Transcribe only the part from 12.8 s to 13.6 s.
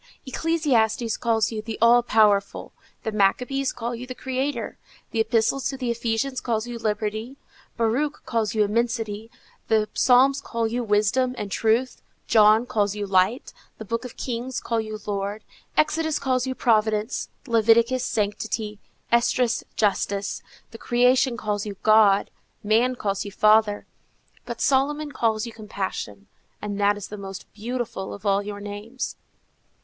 you Light;